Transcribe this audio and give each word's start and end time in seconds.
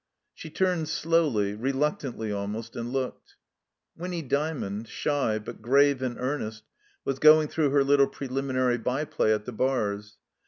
''She 0.33 0.49
turned 0.49 0.89
slowly, 0.89 1.53
reluctantly 1.53 2.31
almost, 2.31 2.75
and 2.75 2.91
looked. 2.91 3.35
Winny 3.95 4.23
Dymond, 4.23 4.87
shy, 4.87 5.37
but 5.37 5.61
grave 5.61 6.01
and 6.01 6.17
earnest, 6.17 6.63
was 7.05 7.19
going 7.19 7.49
through 7.49 7.69
her 7.69 7.83
little 7.83 8.07
preliminary 8.07 8.79
byplay 8.79 9.31
at 9.31 9.45
the 9.45 9.51
bars. 9.53 10.17